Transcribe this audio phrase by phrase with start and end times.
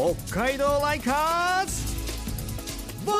[0.00, 0.14] 北
[0.44, 1.94] 海道ライカーズ!
[3.04, 3.18] ボーイ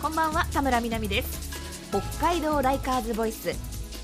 [0.00, 1.52] こんばんは田村みなみです。
[1.90, 3.54] 北海道ライカーズボイス。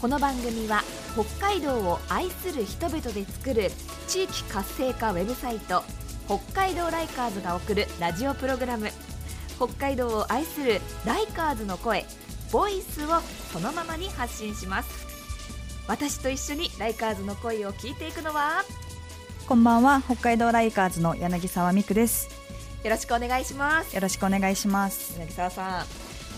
[0.03, 0.83] この番組は
[1.15, 3.71] 北海道を愛する人々で作る
[4.07, 5.83] 地域活性化ウェブサイト
[6.27, 8.91] 北海道ライカーズが送るラジオプログラム。
[9.57, 12.05] 北海道を愛するライカーズの声
[12.53, 13.21] ボイスを
[13.53, 15.07] そのままに発信します。
[15.87, 18.65] 私と一緒にライカーズの声を聞いていくのは？
[19.47, 20.03] こんばんは。
[20.05, 22.29] 北海道ライカーズの柳沢美久です。
[22.83, 23.95] よろしくお願いします。
[23.95, 25.19] よろしくお願いします。
[25.19, 25.87] 柳沢さん、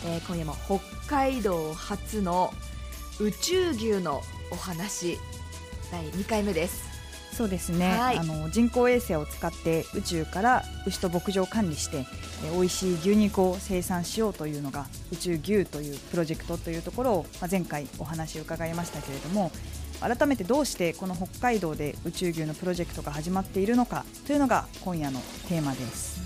[0.06, 2.52] えー今夜も北海道初の
[3.20, 5.18] 宇宙牛のお話
[5.90, 6.91] 第2回目です
[7.42, 12.06] そうですね、はいあの人工衛星を使って宇宙から牛と牧場を管理して
[12.44, 19.50] えー美味しい牛肉を生産しようというのが宇宙牛というプロジェクトというところを、まあ、前回お話を伺いましたけれども
[20.00, 26.22] 改めてどうしてこの北海道で宇宙牛のプロジェクトが始まっているのかというのが今夜のテーマです。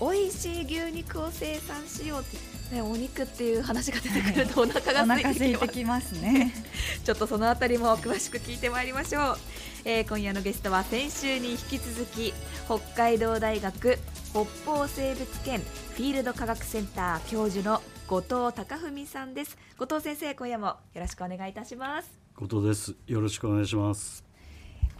[0.00, 2.36] 美味しい牛肉を生産しようって、
[2.72, 6.52] ね、お肉っていう話が出てくるとお腹おが腹空いて空いてきますきますね。
[7.04, 9.38] ちょっとそのあたりも詳しく聞いてまいりましょう、
[9.84, 12.32] えー今夜のゲストは先週に引き続き
[12.66, 13.98] 北海道大学
[14.30, 22.96] 北方生物圏フィールド科学センター教授の後藤隆文さんです後藤先生今夜もよろしくお願いいたします後藤です。
[23.06, 24.24] よろしくお願いします。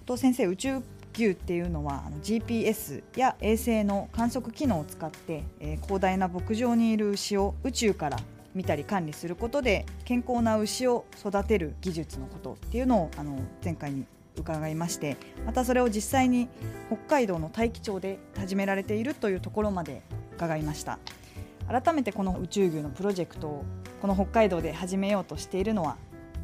[0.06, 0.82] 後藤先生宇宙
[1.14, 8.18] 牛っていうのは GPS や衛星の観測機能を使って、えー広大な牧場にいる牛を宇宙から
[8.54, 14.04] 見たり管理することで健康な牛を育てる技術のことっていうのをあの前回に
[14.36, 16.48] 伺いましてまたそれを実際に
[16.88, 20.02] 北海道の大樹町で始められているというところまで
[20.34, 20.98] 伺いました。
[21.68, 23.64] 改めてこの宇宙牛のプロジェクトを
[24.00, 25.96] この北海道で始めようとしているのは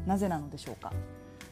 [0.07, 0.93] なぜなのでしょうか？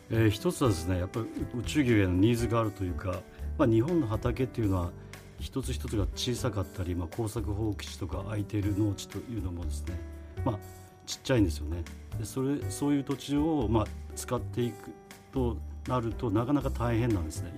[0.09, 1.25] えー一つはですね、やっぱり
[1.59, 3.21] 宇宙牛へのニーズがあるというか、
[3.57, 4.91] まあ、日本の畑っていうのは
[5.39, 9.99] 一つ一つが小さかったり、まあ、耕作放棄地とか空いている農地というのもですね、
[10.45, 10.59] まあ、
[11.05, 11.83] ちっちゃいんですよね。
[12.17, 14.91] でそれそういう土地を、まあ、使っていく
[15.31, 17.51] となるとなかなか大変なんですね。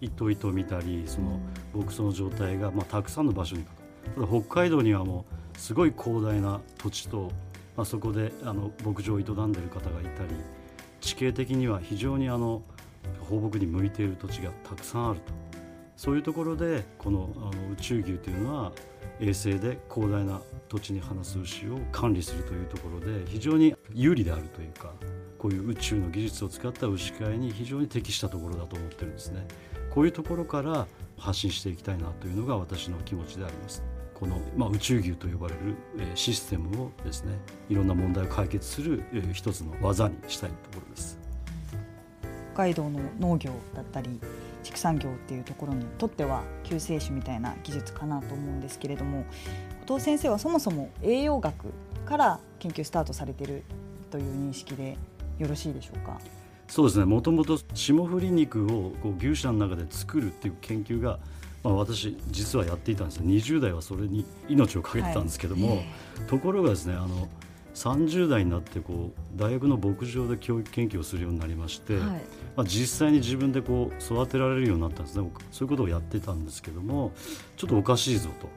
[0.00, 1.40] い一頭一頭見たりその
[1.74, 3.82] 牧草の状態が、まあ、たくさんの場所にかか
[4.16, 7.32] るただ北海道にはもうすごい広大な土地と、
[7.76, 10.30] まあ、そこであの牧場を営んでいる方がいたり
[11.00, 12.62] 地形的には非常にあの
[13.20, 15.32] 放牧に向いている土地がたくさんあると
[15.96, 18.72] そういうところでこのあの宇宙牛というのは
[19.20, 24.92] 衛星で広大な土地に放す牛を管理するというところで非常に有利であるというか
[25.38, 29.46] こういう宇宙の技術を使った牛飼いに非常に適したところだと思ってるんですね。
[29.90, 33.82] こういうところから発信していきたいなというのが私の気持ちであります。
[34.14, 35.76] この、まあ、宇宙牛と呼ばれる、
[36.16, 37.38] システムをですね
[37.68, 40.67] いろんな問題を解決する、一つの技にしたいと。
[42.58, 44.18] 海道の農業だったり
[44.64, 49.24] 畜産業っていうところにとっては救世主みたいな技術かなと思うんですけれども
[49.86, 51.72] 後藤先生はそもそも栄養学
[52.04, 53.62] から研究スタートされている
[54.10, 54.98] という認識で
[55.38, 56.18] よろしいでしょうか？
[56.66, 57.04] そうですね。
[57.04, 61.20] もともと霜降り肉をこう牛舎の中で作るっていう研究が、
[61.62, 63.24] まあ、私実はやっていたんですよ。
[63.24, 65.82] 20代はそれに命をかけてたんですけども、
[66.26, 67.28] ところがですねあの
[67.78, 72.02] 30代になってこう大学の牧場で教育研究をするようになりまして、はい。
[72.56, 75.30] まあ、実際に自分でこう育てられるようになったんですね。
[75.52, 77.12] そういうことをやってたんですけども
[77.56, 78.48] ちょっとおかしいぞと、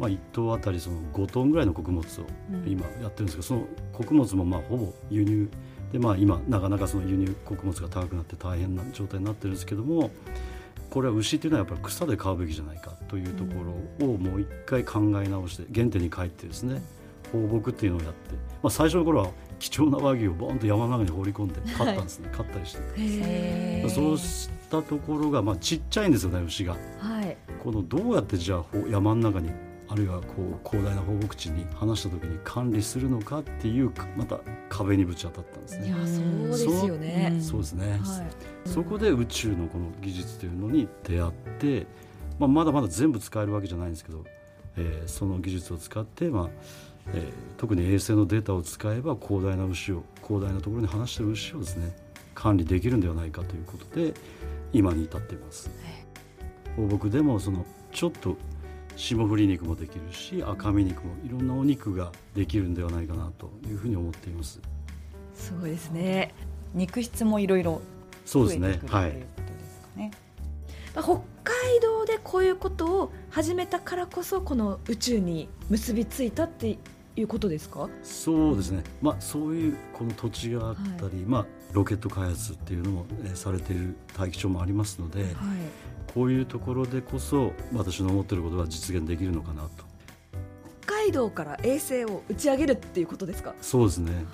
[0.00, 2.24] まあ、1頭あたりその5トンぐらいの穀物を
[2.66, 5.48] 今やってるんですけど、その穀物もまあほぼ輸入。
[5.92, 10.10] で、まあ、今なかなかその輸入穀物が高くなって大変な状態になってるんですけども
[10.88, 13.62] これは牛っていうのはやっぱり草で飼うべきじゃないかというとこ
[14.00, 16.82] ろをもう一回考え直して原点に帰ってですね
[17.30, 23.88] 放牧っていうのをやって、まあ、最初の頃は貴重な和牛をボーンと山の中に放り込んで飼ったんですね、飼ったりして。
[23.88, 26.76] そうしたところが、まあ、ちっちゃいんですよね牛が。
[26.98, 27.36] はい。
[27.62, 29.52] このどうやってじゃあほ山の中に
[29.88, 34.40] あるいはこう広大な放牧地に放した時に管理するのかっていうかまた
[34.70, 35.88] 壁にぶち当たったんですね。
[35.88, 37.28] いやそうですよね。
[37.32, 38.00] うんそうですね、はい。
[38.68, 41.86] そこで宇宙のこの技術というのに出会って、
[42.38, 44.24] まあ、まだまだ全部使えるわけじゃないんですけど、
[44.76, 46.48] えーその技術を使って、まあ
[47.08, 51.96] えー特に衛星のデータを使えば広大な牛を広大なところに放している牛をですね
[52.34, 54.14] 管理できるんではないかということで
[54.72, 55.70] 今に至っています。
[56.74, 58.36] 放牧でもそのちょっと
[58.96, 64.60] 霜降り肉もできるし赤身肉もいろんなお肉ができるんではないかなというふうに思っています。
[65.36, 66.34] すごいですね
[66.74, 67.80] 肉質もいろいろ
[68.24, 69.14] そうですねはい
[69.94, 70.10] ね。
[70.96, 71.14] まあ北
[71.44, 76.76] 海道でこういうことを始めたからこそこの宇宙に結びついたって
[77.16, 77.88] いうことですか？
[78.02, 85.32] そうですね、まあ、そういうこの土地があったり、まあ、ロケット開発っていうのも、えーされている大気町もありますので、はい。
[86.14, 89.84] こういうところでこそ私の思っていることが実現できるのかなと。
[90.84, 93.54] 北海道から衛星を打ち上げるっていうことですか？
[93.62, 94.24] そうですね。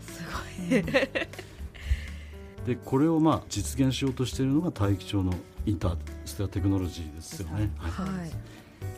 [0.00, 0.22] す
[0.70, 0.82] ごい、
[2.66, 5.32] でこれをまあ実現しようとしているのが大気町の
[5.66, 7.92] インターステラテクノロジーですよね、はい。
[7.92, 8.30] はい。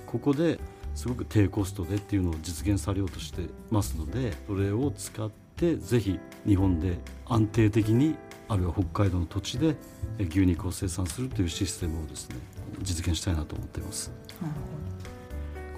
[0.07, 0.59] ここで
[1.01, 8.17] すごく低コストでっていうのを実現されようとしてますのでそれを使ってぜひ日本で安定的に
[8.51, 9.77] あるいは北海道の土地で
[10.19, 12.37] え牛肉を生産するというシステムをですね
[12.83, 14.13] 実現したいなと思っています。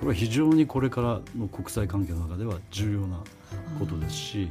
[0.00, 3.18] これは非常にこれからの国際関係の中では重要な
[3.78, 4.48] ことですし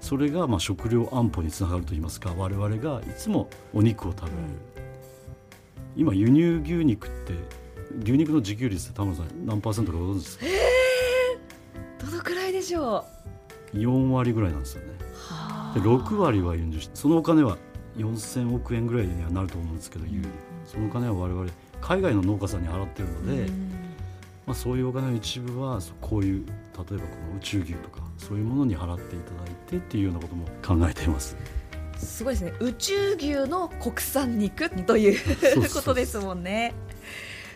[0.00, 4.48] それがまあ食料安保につながるといいますか我々がいつもお肉を食べられる、
[5.96, 7.63] 今輸入牛肉って
[8.02, 10.44] 牛肉の自給率って田村さん何パーセントかご存知ですか？
[12.10, 13.04] どのくらいでしょ
[13.74, 14.88] 4割ぐらいなんですよね。
[15.76, 17.56] うで6割は輸入してそのお金は
[17.96, 20.26] 4000億円ぐらいにはなると思うんですけど、優に。
[20.66, 21.50] そのお金は我々
[21.80, 23.50] 海外の農家さんに払ってるので、
[24.46, 26.94] まあ、そういうお金の一部はこういう例えばこ
[27.30, 30.46] の宇宙牛とかそういうものに払っていただいてっていうようなことも
[30.80, 31.36] 考えています。
[31.98, 32.52] すごいですね。
[32.60, 35.18] 宇宙牛の国産肉という。
[35.72, 36.74] ことですもんね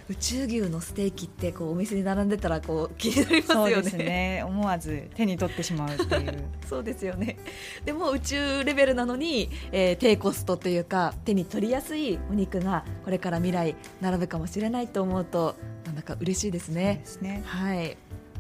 [0.08, 3.72] 宇宙牛のステーキってこうお店に並んでたらこう気になりますよね。
[3.75, 4.44] そうですね。
[4.46, 6.44] 思わず手に取ってしまうっていう。
[6.66, 7.37] そうですよね。
[7.84, 17.00] でも宇宙レベルなのに、えー低コストというか手に取りやすいお肉がこれから未来並ぶかもしれないと思うとなんだか嬉しいですね。
[17.02, 17.43] ですね。
[17.44, 17.96] はい。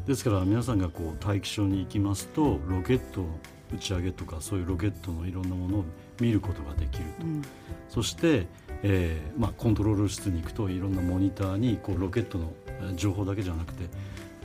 [0.06, 3.26] ですから皆さんがこう大気象に行きますとロケットの
[3.74, 5.84] 打ち上げとかそういうロケットのいろんなものを
[6.20, 7.42] 見ることができると、うん。
[7.88, 8.46] そして、
[8.82, 13.84] えーまあ、コントロール室に行くといろんなモニターにこうロケットのえー情報だけじゃなくて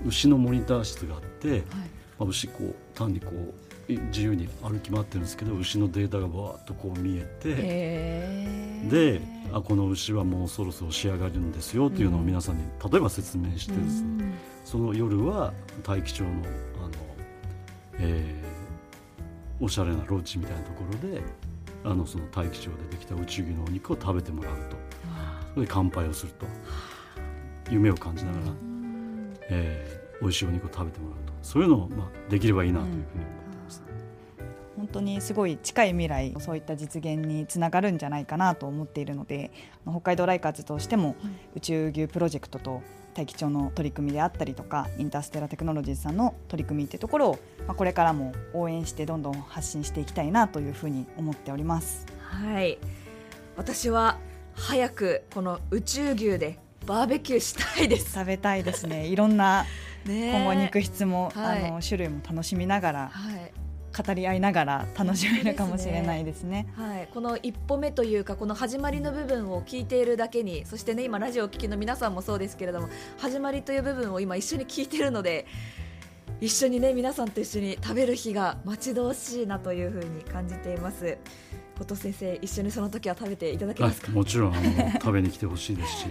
[0.05, 1.63] 牛のモニター室があって、
[2.17, 7.53] まあ、牛こう単にこうい自由に歩き回ってるんですけど牛のデータがわーっとこう見えて、
[8.89, 9.21] で
[9.51, 14.33] あこの牛はもうそろそろ仕上がるんですよっていうのを皆さんに例えば説明してですね、
[14.63, 15.53] その夜は
[15.83, 16.91] 大気町のあの、
[17.99, 18.43] えー
[19.59, 21.21] おしゃれなロッジみたいなところで
[21.83, 24.77] あのその大気町でできた宇宙牛のお肉を食べてもらうと。
[25.53, 26.45] それで乾杯をすると。
[27.71, 28.43] 夢を感じながら、
[29.49, 31.33] えー美味しいお肉を食べてもらうと。
[31.41, 33.05] そういうのを、まあ、できればいいなというふうに思っ
[33.51, 33.83] てます、
[34.77, 39.51] 本当にすごい近い未来そういった実現につながるんじゃないかなと思っているので
[39.85, 41.17] 北海道ライカーズとしても
[41.55, 42.81] 宇宙牛プロジェクトと
[43.13, 52.05] 大気町の取り組みであったりとかインターステラテクノロジーズさんの取り組みっていうところを、まあ、これからも応援してどんどん発信していきたいなというふうに思っております。
[52.19, 52.77] はい。
[53.55, 54.17] 私は
[54.55, 58.13] 早くこの宇宙牛でバーベキューしたいです。
[58.13, 59.07] 食べたいですね。
[59.07, 59.65] いろんな
[60.05, 61.65] ね今後肉質も、はい。
[61.65, 63.62] あの種類も楽しみながらはい
[63.95, 66.67] 語り合いながら楽しめるかもしれないですね。
[66.75, 75.45] はい、この一歩目というかこの始まりの部分を聞いているだけにそしてね今ラジオをお聞きの皆さんもそうですけれども始まりという部分を今一緒に聞いているので
[76.41, 81.17] 一緒にね皆さんと一緒に食べる日が待ち遠しいなというふうに感じています。
[81.79, 86.05] 後藤先生一緒にその時は食べていただけますか、はい、もちろんあの食べに来てほしいですし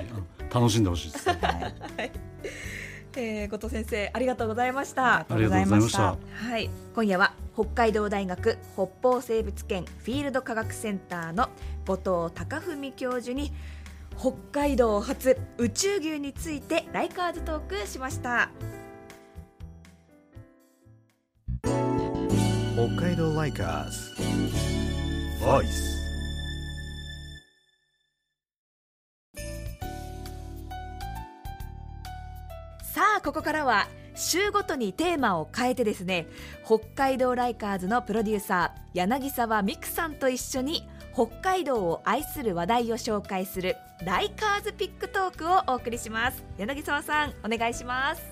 [0.53, 2.11] 楽しんでほしいです、 はい、
[3.17, 5.21] えー、後藤先生ありがとうございました。
[5.21, 6.17] ありがとうございました。
[6.35, 11.51] はい、今夜は北海道大学北方生物圏フィールド科学センターの
[11.87, 13.53] 後藤貴文教授に
[14.19, 18.51] 北海道初宇宙牛についてライカーズトークしました。
[22.75, 24.15] 北海道ライカーズ。
[25.43, 26.02] Voice さあ
[33.25, 36.27] ここからは週ごとにテーマを変えてですね
[36.65, 46.43] 北海道 Likers のプロデューサー柳沢美久さんと一緒に北海道を愛する話題を紹介する Likers ピックトークをお送りします。
[46.59, 48.23] 柳沢さんお願いします。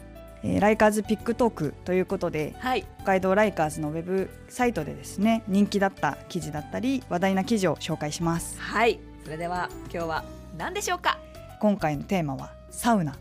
[0.43, 2.87] えー Likers ピックトークということではい。
[2.97, 8.59] 北海道 Likers のウェブサイトでですね人気だった記事だったり話題な記事を紹介します。
[8.59, 8.99] はい。
[9.25, 10.25] それでは今日は
[10.57, 11.19] 何でしょうか？
[11.61, 13.15] 今回のテーマはサウナ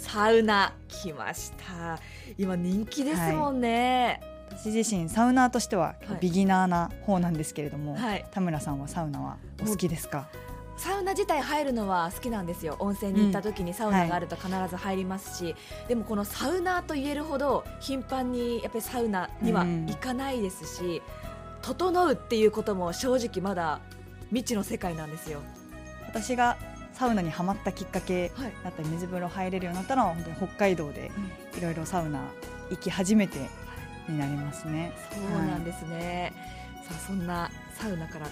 [0.00, 1.98] サウナ来ました。
[2.38, 4.20] 今人気ですもんね。
[4.48, 6.18] 私自身サウナーとしてははい。
[6.20, 8.24] ビギナーな方なんですけれども、はい。
[8.30, 10.28] 田村さんはサウナはお好きですか？
[10.78, 12.76] サウナ自体入るのは好きなんですよ。
[12.78, 15.54] 温泉に行った時にサウナがあると必ず入りますし、
[15.86, 21.02] でもこのサウナーと言えるほど頻繁にやっぱりサウナには行かないですし、
[21.60, 23.80] 整うっていうことも正直まだ
[24.30, 25.40] 未知の世界なんですよ。
[26.08, 26.56] 私が
[27.00, 28.52] サウナにはまったきっかけはい。
[28.62, 31.10] だったり水風呂入れるようになったのは本当に北海道で
[31.56, 32.20] いろいろサウナ
[32.68, 33.48] 行き始めて
[34.06, 34.92] になりますね。
[35.10, 36.34] そうなんですね、
[36.86, 38.26] さあそんなサウナから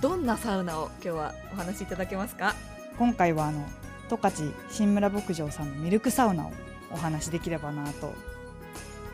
[0.00, 2.56] どんなサウナを今日はお話しいただけますか？
[2.98, 3.64] 今回はあの
[4.08, 6.52] 十勝新村牧場さんのミルクサウナを
[6.90, 8.12] お話しできればなと。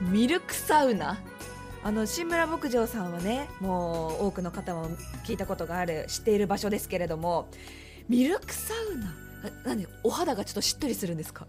[0.00, 1.19] ミルクサウナ？
[1.85, 4.88] あの新村牧場さんはねもう多くの方も
[5.26, 7.50] 聞いたことがある知っている場所ですけれども
[8.09, 9.15] ミルクサウナ？
[9.65, 11.47] あなんでお肌がちょっとしっとりするんですか？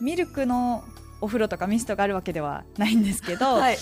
[0.00, 0.84] ミルクの
[1.20, 3.78] お風呂とかミストがあるわけではないんですけど、はい。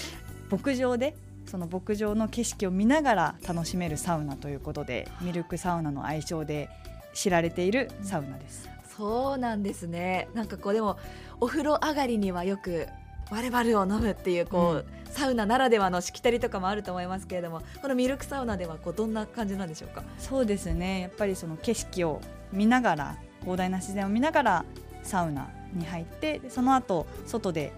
[0.51, 1.15] 牧場で
[1.47, 6.69] その牧場の景色を見ながら楽しめるサウナということでミルクサウナの愛称で
[7.15, 8.69] 知られているサウナです。
[8.97, 10.29] そうなんですね。
[10.35, 10.99] なんかこうでも
[11.41, 12.87] お風呂上がりにはよく
[13.31, 20.03] バレバルを飲むっていうこう、サウナならではのしきたりとかもあると思いますけれどもこのミルクサウナではこうどんな感じなんでしょうか？
[20.19, 21.01] そうですね。
[21.01, 22.21] やっぱりその景色を
[22.53, 24.65] 見ながら広大な自然を見ながら
[25.03, 27.73] サウナに入ってでその後外で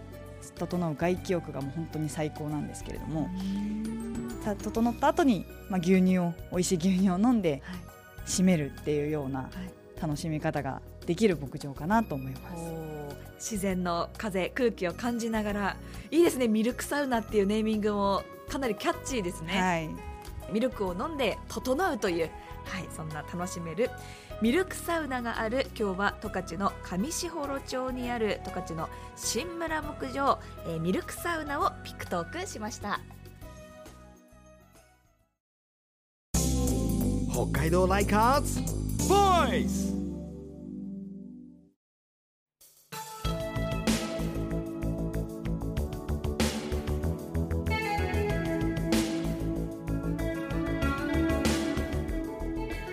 [0.56, 3.28] 整う外気浴がもう本当に最高なんですけれども。
[4.44, 7.78] さ整った後にまあ牛乳を美味しい牛乳を飲んではい。
[8.26, 10.00] 締めるっていうようなはい。
[10.02, 12.44] 楽しみ方ができる牧場かなと思います。
[12.56, 12.97] おー
[13.38, 15.76] 自然の風空気を感じながら
[16.10, 19.88] いいですねミルクサウナっていうネーミングもかなりキャッチーですね、はい、
[20.52, 22.30] ミルクを飲んで整うという、
[22.64, 23.90] はい、そんな楽しめる
[24.40, 33.00] ミルクサウナがある今日は十勝の上士幌町にある十勝の新村牧場、えーミルクサウナをピックトークしました。
[37.38, 38.60] 北海道ライカーズ
[39.08, 39.97] ボーイズ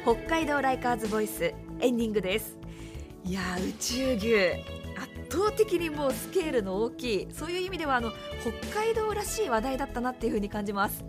[0.05, 2.59] 北海道ライカーズボイスエンディングです。
[3.23, 4.35] いやー宇宙牛。
[4.95, 7.27] 圧倒的にもうスケールの大きい。
[7.31, 8.11] そういう意味ではあの
[8.69, 11.03] 北海道らしい話題だったなっていうふうに感じます。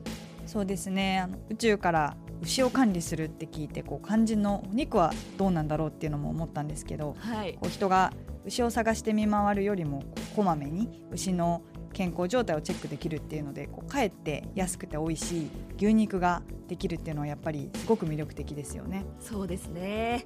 [0.46, 1.18] そうですね。
[1.18, 7.52] あの宇宙から牛を管理するって聞いてこう肝心のお肉はどうなんだろうっていうのも思ったんですけどはい。
[7.60, 8.14] こう人が
[8.46, 11.60] 牛を探して見回るよりもこまめに牛の
[11.96, 19.06] 健康状態をチェックできるっていうのでこうかえって安くて美味しい牛肉ができるっていうのはやっぱりすごく魅力的ですよね。
[19.18, 20.22] そうですね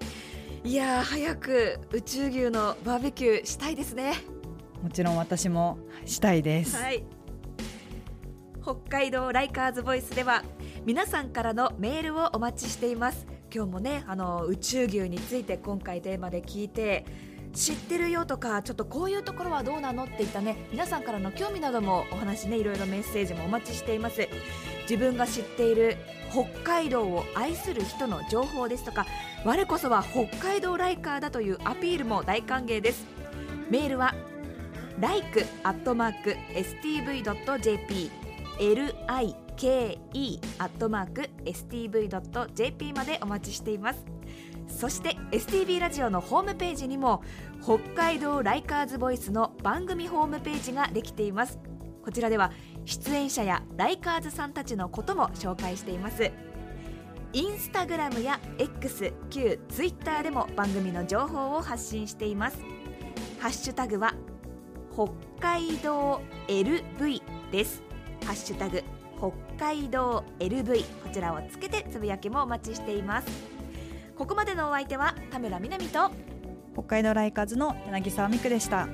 [0.65, 4.15] いやー早く宇宙牛のバーベキューしたいですね
[4.83, 6.77] もちろん私もしたいです。
[6.77, 7.05] はい
[8.61, 10.43] 北海道ライカーズボイスでは
[10.85, 17.07] 皆さんからのメールをお待ちしています今日もねあの宇宙牛について今回テーマで聞いて
[17.53, 20.05] 知ってるよとかちょっとこういうところはどうなの？
[20.05, 24.29] っていったね皆さんからの興味などもお話ねいろいろメッセージもお待ちしています。
[24.83, 25.97] 自分が知っている
[26.31, 29.07] 北海道を愛する人の情報ですとか
[29.45, 33.05] 我こそは北海道ライカーだというアピールも大歓迎です。
[33.69, 34.15] メールは
[35.01, 38.11] like アットマーク stv.jp
[39.07, 39.99] like
[40.59, 44.20] アットマーク stv.jp までお待ちしています。
[44.71, 47.23] そして STV ラジオのホームページにも
[47.63, 51.59] 北海道ライカーズボイスの番組ホームページができています。
[52.03, 52.51] こちらでは
[52.87, 56.31] 出演者やライカーズさんたちのことも紹介しています。
[57.33, 62.59] インスタグラムや X 旧 Twitter でも番組の情報を発信しています。
[63.39, 64.15] ハッシュタグは
[64.93, 67.23] 北海道 LV
[67.53, 67.83] です。
[68.25, 68.83] ハッシュタグ
[69.19, 73.60] 北海道 LV こちらをつけてつぶやきもお待ちしています。
[74.21, 76.11] ここまでのお相手は田村みなみと
[76.75, 78.87] 北海道ライカーズの柳沢美久でした。